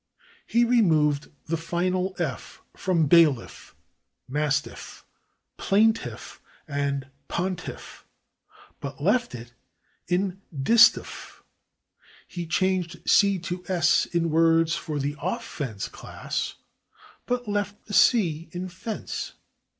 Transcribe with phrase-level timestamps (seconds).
[0.47, 3.73] He removed the final /f/ from /bailiff/,
[4.27, 5.03] /mastiff/,
[5.59, 8.01] /plaintiff/ and /pontiff/,
[8.79, 9.53] but left it
[10.07, 11.41] in /distaff/.
[12.27, 16.55] He changed /c/ to /s/ in words of the /offense/ class,
[17.27, 19.33] but left the /c/ in /fence